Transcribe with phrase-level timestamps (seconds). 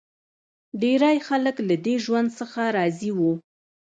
[0.81, 3.33] ډېری خلک له دې ژوند څخه راضي وو